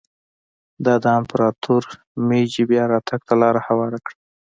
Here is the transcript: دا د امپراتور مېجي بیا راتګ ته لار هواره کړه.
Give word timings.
دا 0.85 0.95
د 1.03 1.05
امپراتور 1.19 1.83
مېجي 2.27 2.63
بیا 2.69 2.83
راتګ 2.91 3.21
ته 3.27 3.33
لار 3.41 3.55
هواره 3.67 3.99
کړه. 4.05 4.17